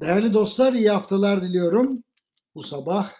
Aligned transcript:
Değerli 0.00 0.34
dostlar 0.34 0.72
iyi 0.72 0.90
haftalar 0.90 1.42
diliyorum. 1.42 2.04
Bu 2.54 2.62
sabah 2.62 3.12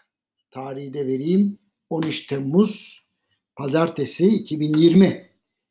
tarihi 0.51 0.95
de 0.95 1.07
vereyim. 1.07 1.59
13 1.91 2.27
Temmuz 2.27 3.03
Pazartesi 3.57 4.27
2020. 4.27 5.31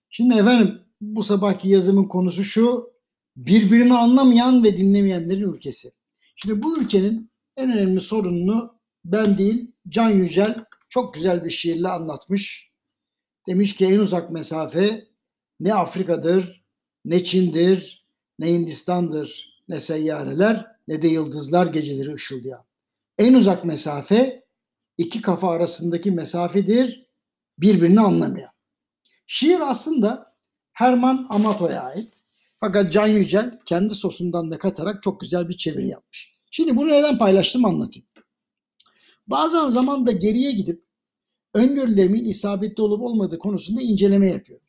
Şimdi 0.10 0.34
efendim 0.34 0.82
bu 1.02 1.24
sabahki 1.24 1.70
yazımın 1.70 2.08
konusu 2.08 2.44
şu. 2.44 2.92
Birbirini 3.36 3.94
anlamayan 3.94 4.64
ve 4.64 4.78
dinlemeyenlerin 4.78 5.54
ülkesi. 5.54 5.92
Şimdi 6.36 6.64
bu 6.64 6.80
ülkenin 6.80 7.32
en 7.58 7.72
önemli 7.72 8.02
sorununu 8.02 8.80
ben 9.06 9.38
değil 9.38 9.72
Can 9.90 10.10
Yücel 10.10 10.66
çok 10.90 11.14
güzel 11.14 11.46
bir 11.46 11.50
şiirle 11.50 11.90
anlatmış. 11.90 12.72
Demiş 13.48 13.76
ki 13.76 13.86
en 13.86 14.00
uzak 14.00 14.32
mesafe 14.32 15.08
ne 15.60 15.74
Afrika'dır, 15.74 16.66
ne 17.06 17.24
Çin'dir, 17.24 18.08
ne 18.40 18.48
Hindistan'dır, 18.48 19.62
ne 19.68 19.80
seyyareler 19.80 20.77
ne 20.88 21.02
de 21.02 21.08
yıldızlar 21.08 21.68
geceleri 21.68 22.14
ışıldayan. 22.14 22.66
En 23.18 23.34
uzak 23.34 23.66
mesafe 23.66 24.46
iki 24.98 25.22
kafa 25.22 25.50
arasındaki 25.50 26.12
mesafedir 26.12 27.08
birbirini 27.60 28.02
anlamayan. 28.02 28.52
Şiir 29.28 29.60
aslında 29.60 30.36
Herman 30.74 31.28
Amato'ya 31.30 31.84
ait. 31.84 32.24
Fakat 32.60 32.92
Can 32.92 33.08
Yücel 33.08 33.60
kendi 33.66 33.96
sosundan 33.96 34.52
da 34.52 34.58
katarak 34.58 35.04
çok 35.04 35.22
güzel 35.22 35.50
bir 35.50 35.58
çeviri 35.58 35.90
yapmış. 35.90 36.38
Şimdi 36.52 36.76
bunu 36.76 36.90
neden 36.90 37.18
paylaştım 37.18 37.66
anlatayım. 37.66 38.08
Bazen 39.28 39.70
zamanda 39.70 40.12
geriye 40.12 40.52
gidip 40.52 40.84
öngörülerimin 41.54 42.26
isabetli 42.26 42.84
olup 42.84 43.02
olmadığı 43.02 43.40
konusunda 43.40 43.82
inceleme 43.82 44.28
yapıyorum. 44.28 44.68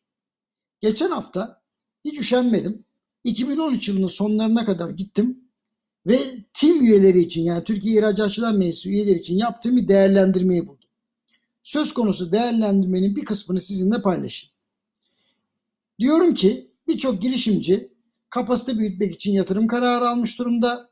Geçen 0.80 1.10
hafta 1.10 1.62
hiç 2.04 2.20
üşenmedim. 2.20 2.84
2013 3.24 3.88
yılının 3.88 4.06
sonlarına 4.06 4.64
kadar 4.64 4.90
gittim 4.90 5.47
ve 6.06 6.18
tim 6.52 6.80
üyeleri 6.80 7.18
için 7.18 7.42
yani 7.42 7.64
Türkiye 7.64 7.94
İhracatçılar 7.94 8.52
Meclisi 8.52 8.88
üyeleri 8.88 9.18
için 9.18 9.38
yaptığım 9.38 9.76
bir 9.76 9.88
değerlendirmeyi 9.88 10.66
buldum. 10.66 10.88
Söz 11.62 11.92
konusu 11.92 12.32
değerlendirmenin 12.32 13.16
bir 13.16 13.24
kısmını 13.24 13.60
sizinle 13.60 14.02
paylaşayım. 14.02 14.54
Diyorum 15.98 16.34
ki 16.34 16.70
birçok 16.88 17.22
girişimci 17.22 17.92
kapasite 18.30 18.78
büyütmek 18.78 19.14
için 19.14 19.32
yatırım 19.32 19.66
kararı 19.66 20.08
almış 20.08 20.38
durumda. 20.38 20.90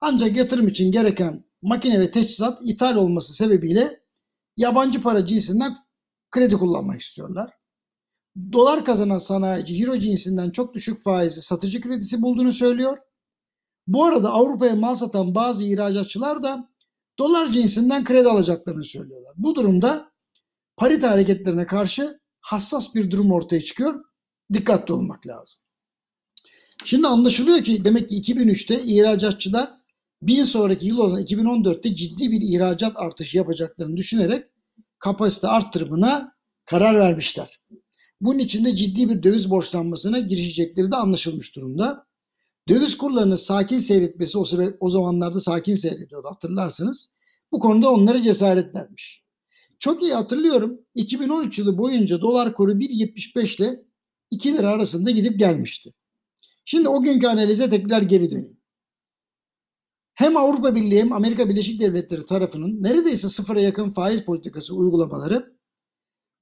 Ancak 0.00 0.36
yatırım 0.36 0.68
için 0.68 0.92
gereken 0.92 1.44
makine 1.62 2.00
ve 2.00 2.10
teçhizat 2.10 2.58
ithal 2.64 2.96
olması 2.96 3.34
sebebiyle 3.34 4.00
yabancı 4.56 5.02
para 5.02 5.26
cinsinden 5.26 5.76
kredi 6.30 6.56
kullanmak 6.56 7.00
istiyorlar. 7.00 7.50
Dolar 8.52 8.84
kazanan 8.84 9.18
sanayici 9.18 9.82
Euro 9.82 9.98
cinsinden 9.98 10.50
çok 10.50 10.74
düşük 10.74 11.02
faizli 11.02 11.42
satıcı 11.42 11.80
kredisi 11.80 12.22
bulduğunu 12.22 12.52
söylüyor. 12.52 12.98
Bu 13.88 14.04
arada 14.04 14.30
Avrupa'ya 14.30 14.76
mal 14.76 14.94
satan 14.94 15.34
bazı 15.34 15.64
ihracatçılar 15.64 16.42
da 16.42 16.68
dolar 17.18 17.52
cinsinden 17.52 18.04
kredi 18.04 18.28
alacaklarını 18.28 18.84
söylüyorlar. 18.84 19.32
Bu 19.36 19.54
durumda 19.54 20.12
parite 20.76 21.06
hareketlerine 21.06 21.66
karşı 21.66 22.20
hassas 22.40 22.94
bir 22.94 23.10
durum 23.10 23.32
ortaya 23.32 23.60
çıkıyor. 23.60 24.04
Dikkatli 24.54 24.94
olmak 24.94 25.26
lazım. 25.26 25.58
Şimdi 26.84 27.06
anlaşılıyor 27.06 27.58
ki 27.62 27.84
demek 27.84 28.08
ki 28.08 28.14
2003'te 28.14 28.82
ihracatçılar 28.82 29.70
bir 30.22 30.44
sonraki 30.44 30.86
yıl 30.86 30.98
olan 30.98 31.20
2014'te 31.20 31.94
ciddi 31.94 32.30
bir 32.30 32.40
ihracat 32.40 32.92
artışı 32.96 33.36
yapacaklarını 33.36 33.96
düşünerek 33.96 34.44
kapasite 34.98 35.48
arttırımına 35.48 36.32
karar 36.64 37.00
vermişler. 37.00 37.60
Bunun 38.20 38.38
için 38.38 38.64
de 38.64 38.76
ciddi 38.76 39.08
bir 39.08 39.22
döviz 39.22 39.50
borçlanmasına 39.50 40.18
girişecekleri 40.18 40.92
de 40.92 40.96
anlaşılmış 40.96 41.56
durumda. 41.56 42.07
Döviz 42.68 42.96
kurlarının 42.96 43.36
sakin 43.36 43.78
seyretmesi 43.78 44.38
o, 44.38 44.44
sebep, 44.44 44.76
o 44.80 44.88
zamanlarda 44.88 45.40
sakin 45.40 45.74
seyrediyordu 45.74 46.28
hatırlarsınız. 46.28 47.12
Bu 47.52 47.58
konuda 47.58 47.90
onlara 47.90 48.22
cesaret 48.22 48.74
vermiş. 48.74 49.24
Çok 49.78 50.02
iyi 50.02 50.14
hatırlıyorum 50.14 50.80
2013 50.94 51.58
yılı 51.58 51.78
boyunca 51.78 52.20
dolar 52.20 52.54
kuru 52.54 52.72
1.75 52.72 53.62
ile 53.62 53.84
2 54.30 54.54
lira 54.54 54.70
arasında 54.70 55.10
gidip 55.10 55.38
gelmişti. 55.38 55.94
Şimdi 56.64 56.88
o 56.88 57.02
günkü 57.02 57.26
analize 57.26 57.70
tekrar 57.70 58.02
geri 58.02 58.30
döneyim. 58.30 58.58
Hem 60.14 60.36
Avrupa 60.36 60.74
Birliği 60.74 60.98
hem 60.98 61.12
Amerika 61.12 61.48
Birleşik 61.48 61.80
Devletleri 61.80 62.24
tarafının 62.24 62.82
neredeyse 62.82 63.28
sıfıra 63.28 63.60
yakın 63.60 63.90
faiz 63.90 64.24
politikası 64.24 64.74
uygulamaları 64.74 65.58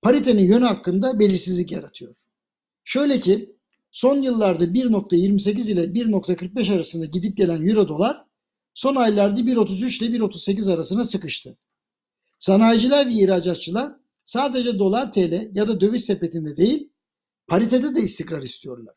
paritenin 0.03 0.44
yönü 0.44 0.65
hakkında 0.65 1.19
belirsizlik 1.19 1.72
yaratıyor. 1.72 2.16
Şöyle 2.84 3.20
ki 3.20 3.56
son 3.97 4.23
yıllarda 4.23 4.65
1.28 4.65 5.73
ile 5.73 5.84
1.45 5.84 6.75
arasında 6.75 7.07
gidip 7.07 7.37
gelen 7.37 7.67
euro 7.67 7.89
dolar 7.89 8.25
son 8.75 8.97
aylarda 8.97 9.41
1.33 9.41 10.05
ile 10.05 10.17
1.38 10.17 10.75
arasına 10.75 11.05
sıkıştı. 11.05 11.57
Sanayiciler 12.39 13.07
ve 13.07 13.12
ihracatçılar 13.12 13.93
sadece 14.25 14.79
dolar 14.79 15.12
TL 15.12 15.51
ya 15.57 15.69
da 15.69 15.81
döviz 15.81 16.05
sepetinde 16.05 16.57
değil 16.57 16.93
paritede 17.47 17.95
de 17.95 18.01
istikrar 18.01 18.43
istiyorlar. 18.43 18.95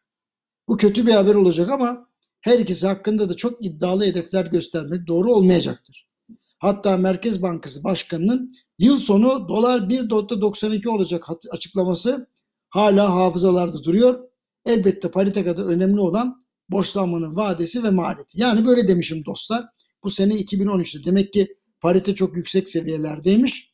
Bu 0.68 0.78
kötü 0.78 1.08
bir 1.08 1.14
haber 1.14 1.36
olacak 1.36 1.72
ama 1.72 2.10
her 2.42 2.60
ikisi 2.60 2.88
hakkında 2.88 3.30
da 3.30 3.34
çok 3.34 3.66
iddialı 3.66 4.06
hedefler 4.06 4.46
göstermek 4.46 5.08
doğru 5.08 5.34
olmayacaktır. 5.34 6.10
Hatta 6.58 6.98
Merkez 6.98 7.42
Bankası 7.42 7.84
Başkanı'nın 7.84 8.52
yıl 8.80 8.98
sonu 8.98 9.50
dolar 9.50 9.80
1.92 9.80 10.90
olacak 10.90 11.28
açıklaması 11.52 12.28
hala 12.70 13.16
hafızalarda 13.16 13.84
duruyor. 13.84 14.29
Elbette 14.66 15.12
parite 15.12 15.46
kadar 15.46 15.66
önemli 15.66 16.00
olan 16.00 16.46
borçlanmanın 16.70 17.36
vadesi 17.36 17.84
ve 17.84 17.90
maliyeti. 17.90 18.42
Yani 18.42 18.66
böyle 18.66 18.88
demişim 18.88 19.26
dostlar. 19.26 19.66
Bu 20.04 20.10
sene 20.10 20.34
2013'te 20.34 21.06
demek 21.06 21.34
ki 21.34 21.56
parite 21.82 22.16
çok 22.16 22.38
yüksek 22.38 22.70
seviyelerdeymiş. 22.70 23.74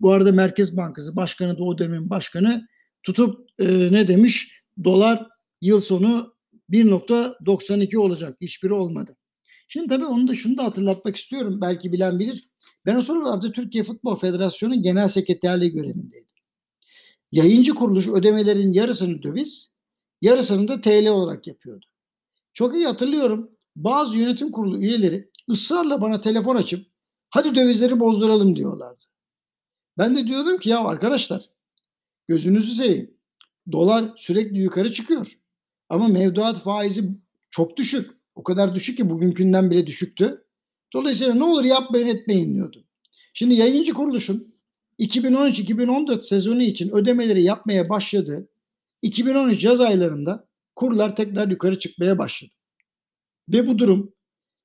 Bu 0.00 0.12
arada 0.12 0.32
Merkez 0.32 0.76
Bankası 0.76 1.16
Başkanı 1.16 1.58
da 1.58 1.64
o 1.64 1.78
dönemin 1.78 2.10
başkanı 2.10 2.66
tutup 3.02 3.50
e, 3.58 3.66
ne 3.92 4.08
demiş? 4.08 4.62
Dolar 4.84 5.26
yıl 5.60 5.80
sonu 5.80 6.34
1.92 6.70 7.98
olacak. 7.98 8.36
Hiçbiri 8.40 8.72
olmadı. 8.72 9.16
Şimdi 9.68 9.86
tabii 9.86 10.04
onu 10.04 10.28
da 10.28 10.34
şunu 10.34 10.56
da 10.56 10.64
hatırlatmak 10.64 11.16
istiyorum. 11.16 11.60
Belki 11.60 11.92
bilen 11.92 12.18
bilir. 12.18 12.48
Ben 12.86 12.96
o 12.96 13.02
sıralarda 13.02 13.52
Türkiye 13.52 13.84
Futbol 13.84 14.16
Federasyonu 14.16 14.82
Genel 14.82 15.08
Sekreterliği 15.08 15.72
görevindeydim. 15.72 16.36
Yayıncı 17.32 17.74
kuruluş 17.74 18.08
ödemelerin 18.08 18.72
yarısını 18.72 19.22
döviz, 19.22 19.70
yarısını 20.22 20.68
da 20.68 20.80
TL 20.80 21.08
olarak 21.08 21.46
yapıyordu. 21.46 21.86
Çok 22.52 22.74
iyi 22.74 22.86
hatırlıyorum. 22.86 23.50
Bazı 23.76 24.18
yönetim 24.18 24.52
kurulu 24.52 24.78
üyeleri 24.78 25.30
ısrarla 25.50 26.00
bana 26.00 26.20
telefon 26.20 26.56
açıp 26.56 26.86
hadi 27.30 27.54
dövizleri 27.54 28.00
bozduralım 28.00 28.56
diyorlardı. 28.56 29.04
Ben 29.98 30.16
de 30.16 30.26
diyordum 30.26 30.58
ki 30.58 30.68
ya 30.68 30.84
arkadaşlar 30.84 31.50
gözünüzü 32.26 32.74
seveyim. 32.74 33.14
Dolar 33.72 34.12
sürekli 34.16 34.62
yukarı 34.62 34.92
çıkıyor. 34.92 35.38
Ama 35.88 36.08
mevduat 36.08 36.60
faizi 36.60 37.10
çok 37.50 37.76
düşük. 37.76 38.10
O 38.34 38.42
kadar 38.42 38.74
düşük 38.74 38.96
ki 38.96 39.10
bugünkünden 39.10 39.70
bile 39.70 39.86
düşüktü. 39.86 40.44
Dolayısıyla 40.92 41.34
ne 41.34 41.44
olur 41.44 41.64
yapmayın 41.64 42.06
etmeyin 42.06 42.54
diyordu. 42.54 42.84
Şimdi 43.32 43.54
yayıncı 43.54 43.94
kuruluşun 43.94 44.54
2013-2014 44.98 46.20
sezonu 46.20 46.62
için 46.62 46.90
ödemeleri 46.90 47.42
yapmaya 47.42 47.88
başladı. 47.88 48.48
2013 49.04 49.64
yaz 49.64 49.80
aylarında 49.80 50.48
kurlar 50.74 51.16
tekrar 51.16 51.48
yukarı 51.48 51.78
çıkmaya 51.78 52.18
başladı. 52.18 52.52
Ve 53.48 53.66
bu 53.66 53.78
durum 53.78 54.14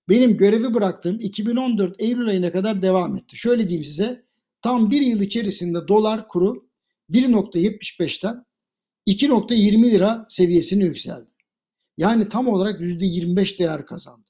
benim 0.10 0.38
görevi 0.38 0.74
bıraktığım 0.74 1.18
2014 1.20 2.02
Eylül 2.02 2.28
ayına 2.28 2.52
kadar 2.52 2.82
devam 2.82 3.16
etti. 3.16 3.38
Şöyle 3.38 3.70
diyeyim 3.70 3.84
size 3.84 4.26
tam 4.62 4.92
bir 4.92 5.02
yıl 5.02 5.22
içerisinde 5.22 5.88
dolar 5.88 6.28
kuru 6.28 6.70
1.75'ten 7.10 8.46
2.20 9.08 9.92
lira 9.92 10.26
seviyesine 10.30 10.84
yükseldi. 10.84 11.32
Yani 11.98 12.28
tam 12.28 12.48
olarak 12.48 12.82
%25 12.82 13.60
değer 13.60 13.86
kazandı. 13.86 14.28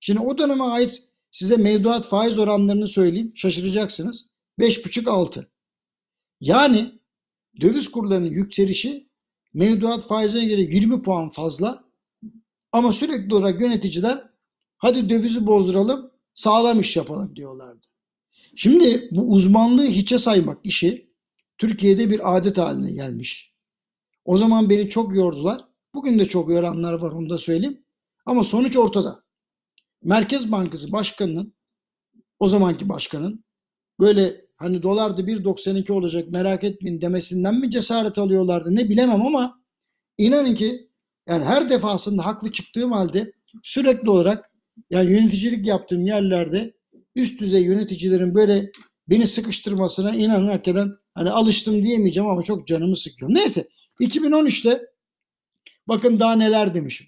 Şimdi 0.00 0.20
o 0.20 0.38
döneme 0.38 0.64
ait 0.64 1.02
size 1.30 1.56
mevduat 1.56 2.08
faiz 2.08 2.38
oranlarını 2.38 2.88
söyleyeyim. 2.88 3.32
Şaşıracaksınız. 3.34 4.26
5,5-6. 4.60 5.46
Yani 6.40 7.00
döviz 7.60 7.88
kurlarının 7.88 8.30
yükselişi 8.30 9.07
mevduat 9.58 10.06
faizine 10.06 10.46
göre 10.46 10.60
20 10.60 11.02
puan 11.02 11.30
fazla 11.30 11.84
ama 12.72 12.92
sürekli 12.92 13.34
olarak 13.34 13.60
yöneticiler 13.60 14.30
hadi 14.76 15.10
dövizi 15.10 15.46
bozduralım 15.46 16.10
sağlam 16.34 16.80
iş 16.80 16.96
yapalım 16.96 17.36
diyorlardı. 17.36 17.86
Şimdi 18.56 19.08
bu 19.10 19.32
uzmanlığı 19.32 19.86
hiçe 19.86 20.18
saymak 20.18 20.58
işi 20.64 21.12
Türkiye'de 21.58 22.10
bir 22.10 22.36
adet 22.36 22.58
haline 22.58 22.92
gelmiş. 22.92 23.54
O 24.24 24.36
zaman 24.36 24.70
beni 24.70 24.88
çok 24.88 25.16
yordular. 25.16 25.64
Bugün 25.94 26.18
de 26.18 26.24
çok 26.24 26.50
yoranlar 26.50 26.92
var 26.92 27.10
onu 27.10 27.30
da 27.30 27.38
söyleyeyim. 27.38 27.84
Ama 28.26 28.44
sonuç 28.44 28.76
ortada. 28.76 29.24
Merkez 30.02 30.52
Bankası 30.52 30.92
Başkanı'nın 30.92 31.54
o 32.38 32.48
zamanki 32.48 32.88
başkanın 32.88 33.44
böyle 34.00 34.47
hani 34.58 34.82
dolar 34.82 35.16
da 35.16 35.22
1.92 35.22 35.92
olacak 35.92 36.30
merak 36.30 36.64
etmeyin 36.64 37.00
demesinden 37.00 37.54
mi 37.54 37.70
cesaret 37.70 38.18
alıyorlardı 38.18 38.76
ne 38.76 38.88
bilemem 38.88 39.26
ama 39.26 39.62
inanın 40.18 40.54
ki 40.54 40.88
yani 41.28 41.44
her 41.44 41.70
defasında 41.70 42.26
haklı 42.26 42.52
çıktığım 42.52 42.92
halde 42.92 43.32
sürekli 43.62 44.10
olarak 44.10 44.50
Yani 44.90 45.12
yöneticilik 45.12 45.66
yaptığım 45.66 46.04
yerlerde 46.04 46.74
üst 47.16 47.40
düzey 47.40 47.62
yöneticilerin 47.62 48.34
böyle 48.34 48.70
beni 49.08 49.26
sıkıştırmasına 49.26 50.14
inanın 50.14 50.48
hakikaten 50.48 50.90
hani 51.14 51.30
alıştım 51.30 51.82
diyemeyeceğim 51.82 52.28
ama 52.28 52.42
çok 52.42 52.66
canımı 52.66 52.96
sıkıyor. 52.96 53.34
Neyse 53.34 53.66
2013'te 54.00 54.82
bakın 55.88 56.20
daha 56.20 56.32
neler 56.32 56.74
demişim. 56.74 57.06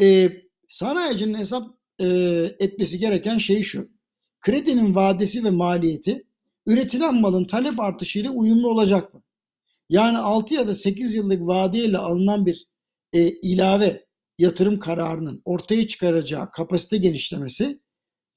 Ee, 0.00 0.30
sanayicinin 0.68 1.38
hesap 1.38 1.68
e, 2.00 2.06
etmesi 2.60 2.98
gereken 2.98 3.38
şey 3.38 3.62
şu. 3.62 3.88
Kredinin 4.40 4.94
vadesi 4.94 5.44
ve 5.44 5.50
maliyeti 5.50 6.26
üretilen 6.66 7.20
malın 7.20 7.44
talep 7.44 7.80
artışıyla 7.80 8.30
uyumlu 8.30 8.68
olacak 8.68 9.14
mı? 9.14 9.22
Yani 9.88 10.18
6 10.18 10.54
ya 10.54 10.68
da 10.68 10.74
8 10.74 11.14
yıllık 11.14 11.40
vadeyle 11.46 11.98
alınan 11.98 12.46
bir 12.46 12.68
e, 13.12 13.28
ilave 13.28 14.06
yatırım 14.38 14.78
kararının 14.78 15.42
ortaya 15.44 15.86
çıkaracağı 15.86 16.50
kapasite 16.50 16.96
genişlemesi 16.96 17.80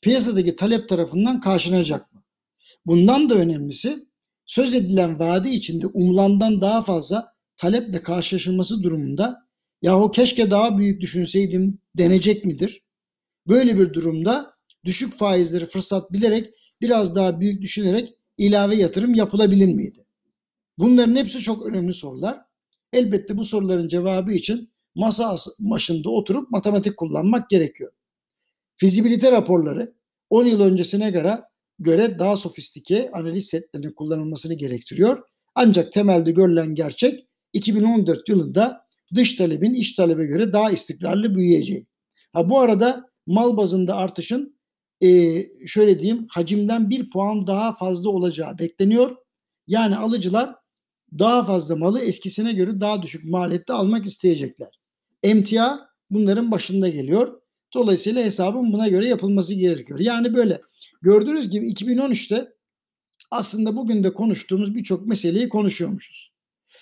piyasadaki 0.01 0.55
talep 0.55 0.89
tarafından 0.89 1.39
karşılanacak 1.39 2.13
mı? 2.13 2.23
Bundan 2.85 3.29
da 3.29 3.35
önemlisi 3.35 4.07
söz 4.45 4.75
edilen 4.75 5.19
vade 5.19 5.49
içinde 5.49 5.87
umulandan 5.87 6.61
daha 6.61 6.83
fazla 6.83 7.33
taleple 7.57 8.01
karşılaşılması 8.01 8.83
durumunda 8.83 9.47
yahu 9.81 10.11
keşke 10.11 10.51
daha 10.51 10.77
büyük 10.77 11.01
düşünseydim 11.01 11.79
denecek 11.97 12.45
midir? 12.45 12.83
Böyle 13.47 13.79
bir 13.79 13.93
durumda 13.93 14.53
düşük 14.85 15.13
faizleri 15.13 15.65
fırsat 15.65 16.11
bilerek 16.11 16.53
biraz 16.81 17.15
daha 17.15 17.39
büyük 17.39 17.61
düşünerek 17.61 18.13
ilave 18.37 18.75
yatırım 18.75 19.15
yapılabilir 19.15 19.73
miydi? 19.73 20.05
Bunların 20.77 21.15
hepsi 21.15 21.39
çok 21.39 21.65
önemli 21.65 21.93
sorular. 21.93 22.41
Elbette 22.93 23.37
bu 23.37 23.45
soruların 23.45 23.87
cevabı 23.87 24.31
için 24.31 24.73
masa 24.95 25.35
başında 25.59 26.09
oturup 26.09 26.51
matematik 26.51 26.97
kullanmak 26.97 27.49
gerekiyor. 27.49 27.91
Fizibilite 28.77 29.31
raporları 29.31 29.93
10 30.29 30.45
yıl 30.45 30.61
öncesine 30.61 31.09
göre 31.11 31.39
göre 31.79 32.19
daha 32.19 32.37
sofistike 32.37 33.11
analiz 33.11 33.47
setlerinin 33.47 33.91
kullanılmasını 33.93 34.53
gerektiriyor. 34.53 35.23
Ancak 35.55 35.91
temelde 35.91 36.31
görülen 36.31 36.75
gerçek 36.75 37.27
2014 37.53 38.29
yılında 38.29 38.87
dış 39.15 39.35
talebin 39.35 39.73
iç 39.73 39.93
talebe 39.93 40.25
göre 40.25 40.53
daha 40.53 40.71
istikrarlı 40.71 41.35
büyüyeceği. 41.35 41.87
Ha 42.33 42.49
bu 42.49 42.59
arada 42.59 43.09
mal 43.27 43.57
bazında 43.57 43.95
artışın 43.95 44.57
e, 45.03 45.09
şöyle 45.67 45.99
diyeyim 45.99 46.25
hacimden 46.29 46.89
bir 46.89 47.09
puan 47.09 47.47
daha 47.47 47.73
fazla 47.73 48.09
olacağı 48.09 48.57
bekleniyor. 48.57 49.15
Yani 49.67 49.97
alıcılar 49.97 50.55
daha 51.19 51.43
fazla 51.43 51.75
malı 51.75 51.99
eskisine 51.99 52.53
göre 52.53 52.81
daha 52.81 53.01
düşük 53.01 53.25
maliyette 53.25 53.73
almak 53.73 54.05
isteyecekler. 54.05 54.69
Emtia 55.23 55.79
bunların 56.09 56.51
başında 56.51 56.89
geliyor. 56.89 57.41
Dolayısıyla 57.73 58.23
hesabın 58.23 58.73
buna 58.73 58.87
göre 58.87 59.07
yapılması 59.07 59.53
gerekiyor. 59.53 59.99
Yani 59.99 60.33
böyle 60.33 60.61
gördüğünüz 61.01 61.49
gibi 61.49 61.67
2013'te 61.67 62.53
aslında 63.31 63.75
bugün 63.75 64.03
de 64.03 64.13
konuştuğumuz 64.13 64.75
birçok 64.75 65.07
meseleyi 65.07 65.49
konuşuyormuşuz. 65.49 66.33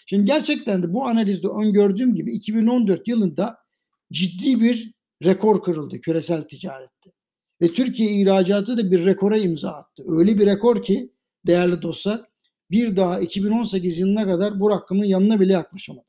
Şimdi 0.05 0.25
gerçekten 0.25 0.83
de 0.83 0.93
bu 0.93 1.05
analizde 1.05 1.47
öngördüğüm 1.47 2.15
gibi 2.15 2.31
2014 2.31 3.07
yılında 3.07 3.57
ciddi 4.11 4.61
bir 4.61 4.93
rekor 5.23 5.63
kırıldı 5.63 6.01
küresel 6.01 6.41
ticarette. 6.41 7.20
Ve 7.61 7.73
Türkiye 7.73 8.11
ihracatı 8.11 8.77
da 8.77 8.91
bir 8.91 9.05
rekora 9.05 9.37
imza 9.37 9.71
attı. 9.71 10.03
Öyle 10.07 10.39
bir 10.39 10.45
rekor 10.45 10.83
ki 10.83 11.13
değerli 11.47 11.81
dostlar 11.81 12.31
bir 12.71 12.95
daha 12.95 13.19
2018 13.19 13.99
yılına 13.99 14.25
kadar 14.25 14.59
bu 14.59 14.69
rakamın 14.69 15.03
yanına 15.03 15.39
bile 15.39 15.53
yaklaşamadı. 15.53 16.05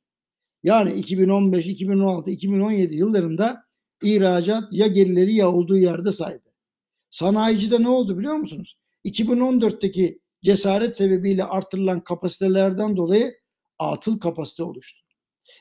Yani 0.62 0.93
2015, 0.93 1.66
2016, 1.66 2.31
2017 2.31 2.94
yıllarında 2.94 3.64
ihracat 4.02 4.64
ya 4.72 4.87
gerileri 4.87 5.34
ya 5.34 5.52
olduğu 5.52 5.76
yerde 5.76 6.12
saydı. 6.12 6.49
Sanayicide 7.10 7.82
ne 7.82 7.88
oldu 7.88 8.19
biliyor 8.19 8.34
musunuz? 8.34 8.78
2014'teki 9.05 10.20
cesaret 10.43 10.96
sebebiyle 10.96 11.44
artırılan 11.44 12.05
kapasitelerden 12.05 12.96
dolayı 12.96 13.34
atıl 13.78 14.19
kapasite 14.19 14.62
oluştu. 14.62 15.00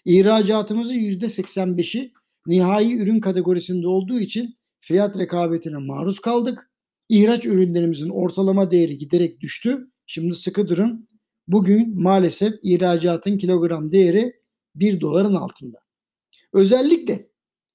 İhracatımızın 0.06 0.96
%85'i 0.96 2.14
nihai 2.48 2.98
ürün 2.98 3.20
kategorisinde 3.20 3.88
olduğu 3.88 4.20
için 4.20 4.56
fiyat 4.82 5.18
rekabetine 5.18 5.78
maruz 5.78 6.20
kaldık. 6.20 6.72
İhraç 7.10 7.46
ürünlerimizin 7.46 8.10
ortalama 8.10 8.72
değeri 8.72 8.98
giderek 8.98 9.40
düştü 9.40 9.92
Şimdi 10.14 10.34
sıkı 10.34 10.68
durun. 10.68 11.08
Bugün 11.48 12.02
maalesef 12.02 12.54
ihracatın 12.64 13.38
kilogram 13.38 13.92
değeri 13.92 14.34
1 14.76 15.02
doların 15.02 15.36
altında. 15.36 15.78
Özellikle 16.54 17.32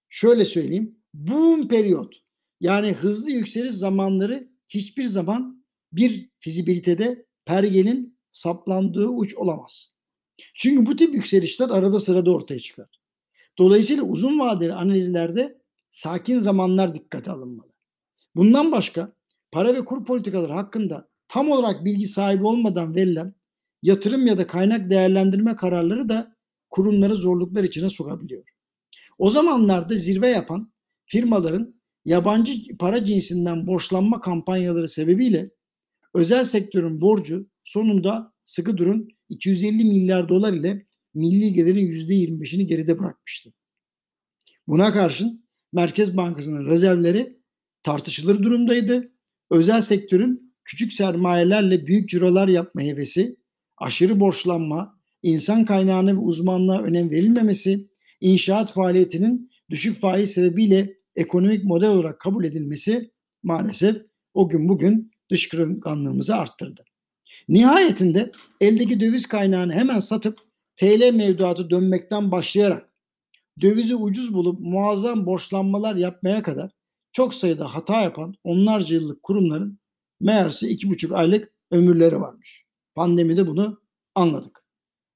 şöyle 0.08 0.44
söyleyeyim. 0.44 0.99
Boom 1.14 1.69
periyot 1.69 2.14
yani 2.61 2.93
hızlı 2.93 3.31
yükseliş 3.31 3.70
zamanları 3.70 4.50
hiçbir 4.69 5.05
zaman 5.05 5.64
bir 5.93 6.31
fizibilitede 6.38 7.26
pergenin 7.44 8.19
saplandığı 8.31 9.08
uç 9.08 9.35
olamaz. 9.35 9.97
Çünkü 10.55 10.87
bu 10.87 10.97
tip 10.97 11.14
yükselişler 11.14 11.69
arada 11.69 12.00
sırada 12.00 12.31
ortaya 12.31 12.61
çıkar. 12.61 13.00
Dolayısıyla 13.58 14.03
uzun 14.03 14.38
vadeli 14.38 14.73
analizlerde 14.73 15.62
sakin 15.96 16.38
zamanlar 16.38 16.94
dikkate 16.94 17.31
alınmalı. 17.31 17.70
Bundan 18.34 18.72
başka 18.72 19.16
para 19.50 19.75
ve 19.75 19.84
kur 19.84 20.04
politikaları 20.04 20.52
hakkında 20.52 21.08
tam 21.28 21.50
olarak 21.50 21.84
bilgi 21.84 22.06
sahibi 22.06 22.44
olmadan 22.44 22.94
verilen 22.94 23.34
yatırım 23.82 24.26
ya 24.26 24.38
da 24.38 24.46
kaynak 24.46 24.90
değerlendirme 24.90 25.56
kararları 25.56 26.08
da 26.08 26.37
kurumları 26.70 27.14
zorluklar 27.14 27.64
içine 27.64 27.88
sokabiliyor. 27.88 28.44
O 29.19 29.31
zamanlarda 29.31 29.96
zirve 29.96 30.28
yapan 30.28 30.72
firmaların 31.06 31.81
yabancı 32.04 32.76
para 32.78 33.04
cinsinden 33.04 33.66
borçlanma 33.66 34.20
kampanyaları 34.20 34.88
sebebiyle 34.88 35.50
özel 36.14 36.44
sektörün 36.44 37.00
borcu 37.00 37.50
sonunda 37.64 38.32
sıkı 38.44 38.76
durun 38.76 39.08
250 39.28 39.84
milyar 39.84 40.28
dolar 40.28 40.52
ile 40.52 40.87
milli 41.14 41.52
gelirin 41.52 41.87
%25'ini 41.87 42.62
geride 42.62 42.98
bırakmıştı. 42.98 43.52
Buna 44.66 44.93
karşın 44.93 45.45
Merkez 45.76 46.17
Bankası'nın 46.17 46.67
rezervleri 46.67 47.37
tartışılır 47.82 48.43
durumdaydı. 48.43 49.12
Özel 49.50 49.81
sektörün 49.81 50.55
küçük 50.64 50.93
sermayelerle 50.93 51.87
büyük 51.87 52.08
cirolar 52.08 52.49
yapma 52.49 52.82
hevesi, 52.82 53.37
aşırı 53.78 54.20
borçlanma, 54.20 55.00
insan 55.23 55.64
kaynağına 55.64 56.12
ve 56.12 56.19
uzmanlığa 56.19 56.82
önem 56.82 57.11
verilmemesi, 57.11 57.88
inşaat 58.20 58.73
faaliyetinin 58.73 59.50
düşük 59.70 60.00
faiz 60.00 60.31
sebebiyle 60.31 60.94
ekonomik 61.17 61.64
model 61.64 61.88
olarak 61.88 62.20
kabul 62.20 62.44
edilmesi 62.44 63.11
maalesef 63.43 63.96
o 64.34 64.48
gün 64.48 64.69
bugün 64.69 65.10
dış 65.31 65.48
kırılganlığımızı 65.48 66.36
arttırdı. 66.36 66.84
Nihayetinde 67.48 68.32
eldeki 68.60 69.00
döviz 69.00 69.27
kaynağını 69.27 69.72
hemen 69.72 69.98
satıp 69.98 70.39
TL 70.77 71.15
mevduatı 71.15 71.70
dönmekten 71.70 72.31
başlayarak 72.31 72.95
dövizi 73.60 73.94
ucuz 73.96 74.34
bulup 74.34 74.60
muazzam 74.60 75.27
borçlanmalar 75.27 75.96
yapmaya 75.96 76.43
kadar 76.43 76.70
çok 77.13 77.34
sayıda 77.34 77.75
hata 77.75 78.03
yapan 78.03 78.34
onlarca 78.44 78.94
yıllık 78.94 79.22
kurumların 79.22 79.79
Meğerse 80.20 80.69
iki 80.69 80.91
buçuk 80.91 81.13
aylık 81.13 81.53
ömürleri 81.70 82.20
varmış. 82.20 82.65
Pandemide 82.94 83.46
bunu 83.46 83.81
anladık. 84.15 84.65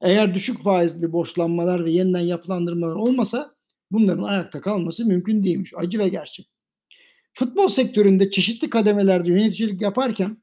Eğer 0.01 0.35
düşük 0.35 0.63
faizli 0.63 1.13
borçlanmalar 1.13 1.85
ve 1.85 1.91
yeniden 1.91 2.21
yapılandırmalar 2.21 2.95
olmasa 2.95 3.55
bunların 3.91 4.23
ayakta 4.23 4.61
kalması 4.61 5.07
mümkün 5.07 5.43
değilmiş. 5.43 5.73
Acı 5.77 5.99
ve 5.99 6.09
gerçek. 6.09 6.51
Futbol 7.35 7.69
sektöründe 7.69 8.31
çeşitli 8.31 8.71
kademelerde 8.71 9.31
yöneticilik 9.31 9.83
yaparken 9.83 10.43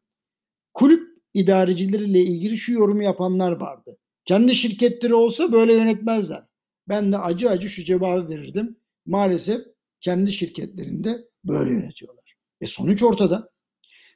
kulüp 0.73 1.17
idarecileriyle 1.33 2.21
ilgili 2.21 2.57
şu 2.57 2.73
yorumu 2.73 3.03
yapanlar 3.03 3.51
vardı. 3.51 3.97
Kendi 4.25 4.55
şirketleri 4.55 5.15
olsa 5.15 5.51
böyle 5.51 5.73
yönetmezler. 5.73 6.46
Ben 6.89 7.11
de 7.11 7.17
acı 7.17 7.49
acı 7.49 7.69
şu 7.69 7.83
cevabı 7.83 8.29
verirdim. 8.29 8.77
Maalesef 9.05 9.61
kendi 10.01 10.31
şirketlerinde 10.31 11.27
böyle 11.43 11.73
yönetiyorlar. 11.73 12.35
E 12.61 12.67
sonuç 12.67 13.03
ortada. 13.03 13.49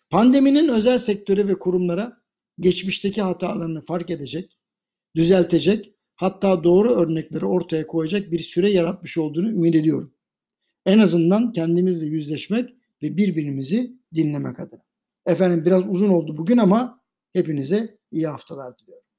Pandeminin 0.10 0.68
özel 0.68 0.98
sektöre 0.98 1.48
ve 1.48 1.60
kurumlara 1.60 2.22
geçmişteki 2.60 3.22
hatalarını 3.22 3.82
fark 3.82 4.10
edecek, 4.10 4.58
düzeltecek, 5.16 5.96
hatta 6.16 6.64
doğru 6.64 6.92
örnekleri 6.92 7.46
ortaya 7.46 7.88
koyacak 7.88 8.32
bir 8.32 8.40
süre 8.40 8.70
yaratmış 8.70 9.18
olduğunu 9.18 9.50
ümit 9.50 9.76
ediyorum. 9.76 10.14
En 10.86 11.00
azından 11.00 11.52
kendimizle 11.52 12.06
yüzleşmek 12.06 12.70
ve 13.04 13.18
birbirimizi 13.18 13.98
dinlemek 14.14 14.60
adına. 14.60 14.82
Efendim 15.26 15.66
biraz 15.66 15.88
uzun 15.88 16.10
oldu 16.10 16.38
bugün 16.38 16.58
ama 16.58 17.02
hepinize 17.34 17.98
iyi 18.12 18.28
haftalar 18.28 18.78
diliyorum. 18.78 19.11